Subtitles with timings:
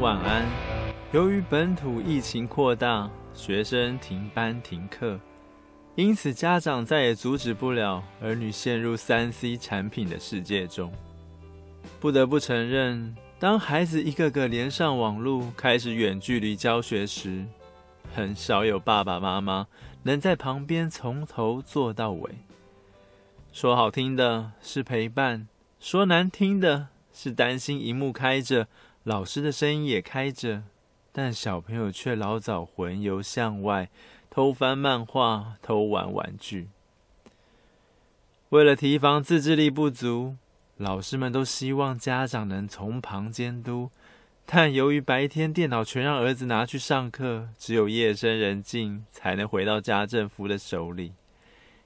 [0.00, 0.46] 晚安。
[1.10, 5.18] 由于本土疫情扩大，学生停班停课，
[5.96, 10.92] 因此家长再也阻止不了儿女陷入三 C 产品的世界中。
[11.98, 17.44] 不得不承认，当孩子一个个连上网路，开始远距离教学时，
[18.14, 19.66] 很少有爸爸妈妈
[20.04, 22.30] 能在旁边从头做到尾。
[23.52, 25.48] 说好听的是陪伴，
[25.80, 28.68] 说难听的是担心荧幕开着。
[29.08, 30.64] 老师的声音也开着，
[31.12, 33.88] 但小朋友却老早魂游向外，
[34.28, 36.68] 偷翻漫画，偷玩玩具。
[38.50, 40.36] 为了提防自制力不足，
[40.76, 43.90] 老师们都希望家长能从旁监督。
[44.44, 51.14] 但由于白天电脑全让儿子拿去上课，只有夜深人静才能回到家政夫的手里，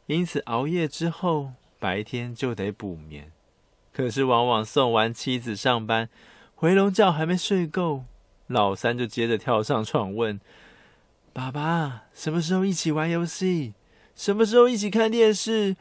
[0.06, 3.30] 因此熬夜之后，白天就得补眠。
[3.92, 6.08] 可是往往送完妻子上班，
[6.62, 8.04] 回笼觉还没睡够，
[8.46, 10.40] 老三就接着跳上床问
[11.34, 13.74] ：“爸爸，什么时候一起玩游戏？
[14.14, 15.74] 什么时候一起看电视？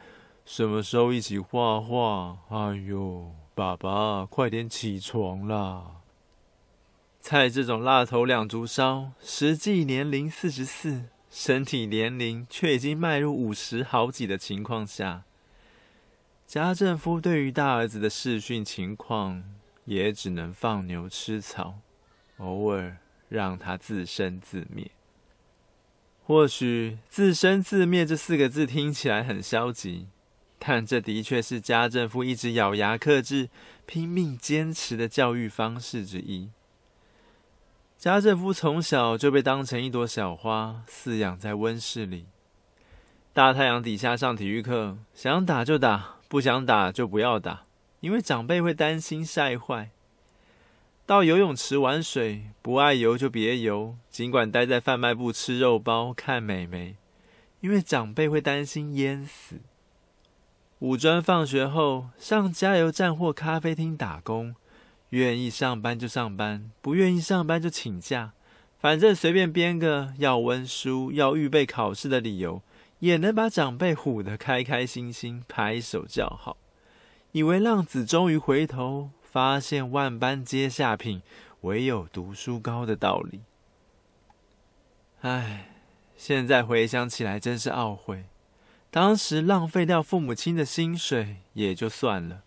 [0.44, 5.84] 什么时候一起画画？”哎呦，爸爸，快点起床啦！
[7.20, 15.22] 在这种蜡头两足烧，实际年龄四十四，身体年龄却已经迈入五十好几的情况下，
[16.44, 19.44] 家政夫对于大儿子的视讯情况，
[19.84, 21.78] 也只能放牛吃草，
[22.38, 22.98] 偶尔
[23.28, 24.90] 让他自生自灭。
[26.24, 30.06] 或许“自生自灭”这四个字听起来很消极，
[30.58, 33.48] 但这的确是家政夫一直咬牙克制、
[33.86, 36.50] 拼命坚持的教育方式之一。
[37.98, 42.26] 家政夫从小就被当成一朵小花饲养在温室里，
[43.32, 47.64] 大太阳底下上体育课，想打就打，不想打就不要打。
[48.02, 49.90] 因为长辈会担心晒坏，
[51.06, 56.96] 到游泳池玩水，不爱游就别游，尽管待在贩卖部吃肉包看美眉，
[57.60, 59.60] 因为长辈会担心淹死。
[60.80, 64.56] 五专放学后上加油站或咖啡厅打工，
[65.10, 68.32] 愿意上班就上班，不愿意上班就请假，
[68.80, 72.62] 反正随便编个要温书、要预备考试的理由，
[72.98, 76.56] 也能把长辈唬得开开心心，拍手叫好。
[77.32, 81.22] 以为浪子终于回头，发现万般皆下品，
[81.62, 83.40] 唯有读书高的道理。
[85.22, 85.70] 唉，
[86.14, 88.26] 现在回想起来真是懊悔，
[88.90, 92.42] 当时浪费掉父母亲的薪水也就算了，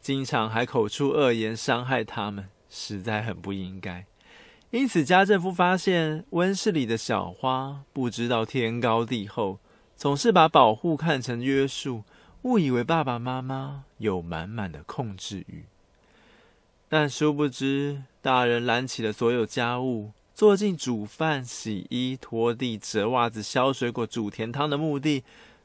[0.00, 4.06] 经常还口出恶言伤害他们，实在很不应该。
[4.70, 9.58] 因此，家政夫发现温室里的小花不知道天高地厚，
[9.94, 12.04] 总是把保护看成约束。
[12.44, 15.64] 误以为爸爸妈妈有满满的控制欲，
[16.90, 25.24] 但殊不知，大人揽起了所有家务，做尽煮饭、洗衣、拖地、折袜子、削水果、煮甜汤的目的，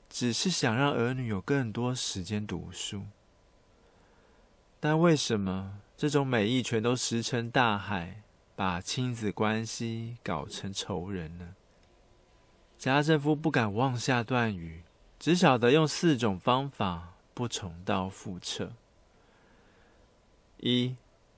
[0.09, 3.03] 只是想让儿女有更多时间读书。
[4.79, 8.23] 但为什么这种美意全都石沉大海，
[8.55, 11.55] 把亲子关系搞成仇人呢？
[12.77, 14.83] 家政夫不敢妄下断语。
[15.19, 18.71] 只晓得用四种方法不重蹈覆辙：
[20.61, 20.95] 一、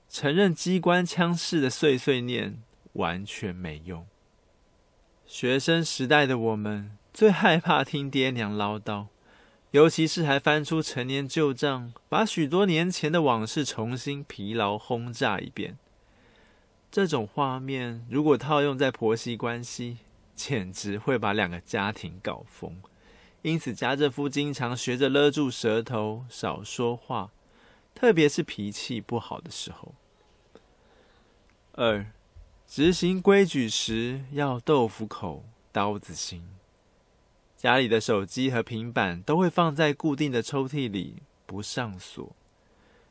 [0.08, 2.62] 承认机关枪式的碎碎念
[2.92, 4.06] 完全没用。
[5.26, 9.06] 学生时代的我们最害怕听爹娘唠叨，
[9.72, 15.76] 尤其是还翻出陈年旧账，把许多年前的往事重新疲劳轰炸一遍。
[16.90, 19.96] 这种画面如果套用在婆媳关系，
[20.36, 22.80] 简直会把两个家庭搞疯。
[23.42, 27.32] 因此，家政夫经常学着勒住舌头，少说话，
[27.92, 29.94] 特别是脾气不好的时候。
[31.72, 32.06] 二，
[32.68, 36.44] 执行规矩时要豆腐口、刀子心。
[37.56, 42.36] 家里的手机和平板都会放在固定的抽屉里，不上锁，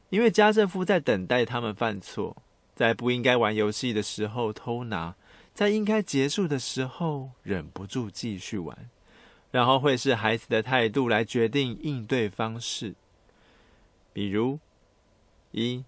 [0.09, 2.37] 因为家政夫在等待他们犯错，
[2.73, 5.15] 在不应该玩游戏的时候偷拿，
[5.53, 8.89] 在应该结束的时候忍不住继续玩。
[9.51, 12.95] 然后会视孩子的态度来决定应对方式。
[14.13, 14.59] 比如，
[15.51, 15.83] 一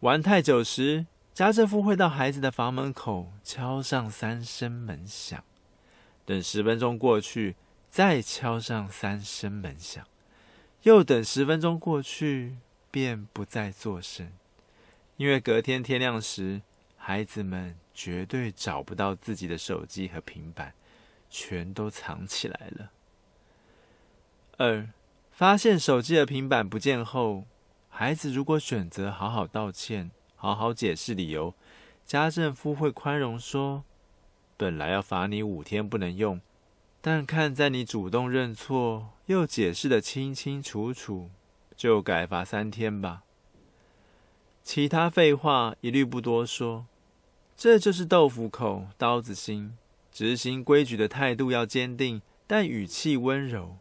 [0.00, 5.42] 玩太久时，家政夫会到孩子的房门口敲上三声门响，
[6.24, 7.56] 等十分钟过去，
[7.90, 10.06] 再敲上三声门响，
[10.82, 12.56] 又等十分钟过去，
[12.90, 14.32] 便不再作声，
[15.16, 16.62] 因为隔天天亮时，
[16.96, 20.74] 孩子们绝对找不到自己的手机和平板，
[21.28, 22.90] 全都藏起来了。
[24.58, 24.88] 二，
[25.30, 27.44] 发现手机和平板不见后，
[27.90, 31.54] 孩子如果选择好好道歉、好好解释理由，
[32.06, 33.84] 家政夫会宽容说
[34.56, 36.40] ：“本来要罚你五天不能用，
[37.02, 41.30] 但看在你主动认错又解释得清清楚楚，
[41.76, 43.24] 就改罚三天吧。
[44.62, 46.86] 其他废话一律不多说。
[47.54, 49.76] 这就是豆腐口刀子心，
[50.10, 53.76] 执行规矩的态度要坚定，但语气温柔，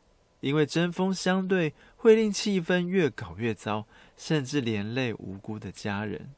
[0.46, 3.86] 因为针锋相对会令气氛越搞越糟。”
[4.18, 6.34] 甚至连累无辜的家人。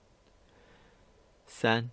[1.46, 1.92] 三，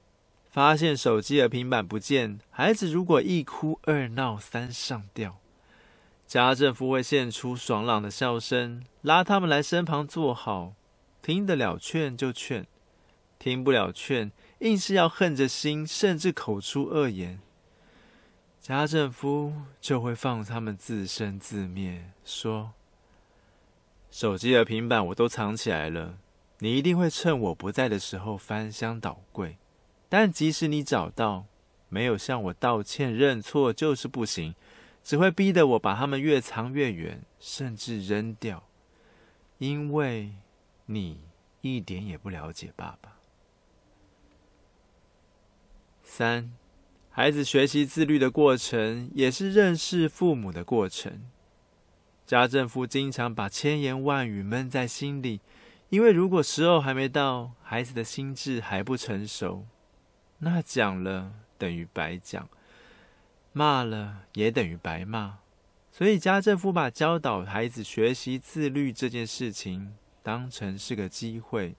[0.50, 5.38] 发现手机和平板不见，孩子如果一哭二闹三上吊，
[6.26, 10.72] 家政夫会现出爽朗的笑声，拉他们来身旁坐好，
[11.20, 12.66] 听得了劝就劝，
[13.38, 17.38] 听不了劝，硬是要恨着心，甚至口出恶言，
[18.64, 22.72] 家政夫就会放他们自生自灭，说。
[24.10, 26.16] 手机和平板我都藏起来了，
[26.60, 29.58] 你一定会趁我不在的时候翻箱倒柜。
[30.08, 31.44] 但即使你找到，
[31.90, 34.54] 没有向我道歉认错就是不行，
[35.02, 38.64] 只会逼得我把他们越藏越远，甚至扔掉。
[39.58, 40.32] 因为
[40.86, 41.20] 你
[41.60, 43.18] 一点也不了解爸爸。
[46.02, 46.50] 三，
[47.16, 51.22] 孩子学习自律的过程，也是认识父母的过程。
[52.26, 55.40] 家政夫经常把千言万语闷在心里，
[55.90, 59.64] 因为如果时候还没到，孩子的心智还不成熟，
[60.38, 62.48] 那讲了等于白讲，
[63.52, 65.38] 骂了也等于白骂。
[65.92, 69.94] 所以家政夫把教导孩子学习自律这件事情
[70.24, 71.76] 当成是个机会，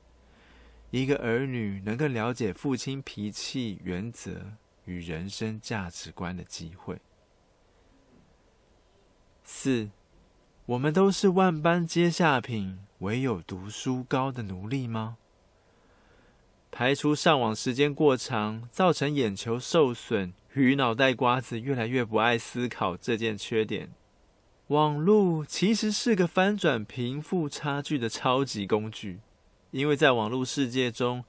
[0.92, 4.54] 一个儿女能够了解父亲脾气、原则
[4.86, 7.00] 与人生价值观的机会。
[9.44, 9.90] 四。
[10.68, 15.18] 我们都是万般皆下品，唯有读书高的奴隶吗？
[16.72, 23.92] 排除上网时间过长，造成眼球受损与脑袋瓜子越来越不爱思考这件缺点，
[24.70, 29.20] 网络其实是个翻转贫富差距的超级工具。
[29.70, 31.24] 因为在网络世界中，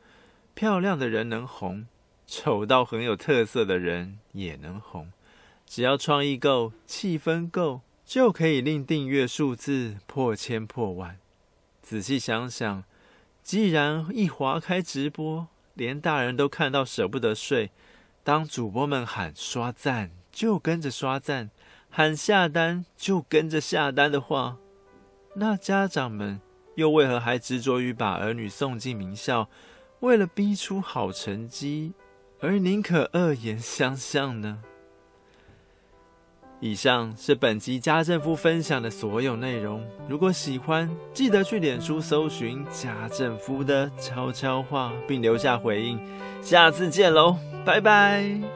[0.55, 1.87] 漂亮的人能红，
[2.27, 5.13] 丑到很有特色的人也能红，
[5.67, 7.83] 只要创意够，气氛够。
[8.07, 11.19] 就可以令订阅数字破千破万。
[11.83, 12.85] 仔细想想，
[13.43, 17.73] 既然一划开直播，连大人都看到舍不得睡，
[18.23, 21.51] 当主播们喊刷赞就跟着刷赞，
[21.91, 24.59] 喊下单就跟着下单的话，
[25.35, 26.41] 那家长们
[26.77, 29.49] 又为何还执着于把儿女送进名校，
[29.99, 31.93] 为了逼出好成绩
[32.47, 34.59] 而宁可恶言相向呢？
[36.61, 39.85] 以上是本集家政夫分享的所有内容。
[40.09, 45.99] 如果喜欢，记得去脸书搜寻家政夫的悄悄话，并留下回应。
[46.41, 48.56] 下次见喽，拜拜。